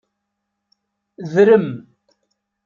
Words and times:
Drem. 1.31 1.67